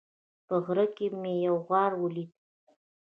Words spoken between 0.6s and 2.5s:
غره کې مې یو غار ولید